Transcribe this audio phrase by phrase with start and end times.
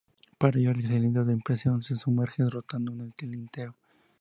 [0.39, 3.75] Para ello, el cilindro de impresión se sumerge rotando en el tintero.